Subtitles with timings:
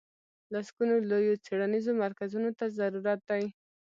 [0.53, 3.43] لسګونو لویو څېړنیزو مرکزونو ته ضرورت دی.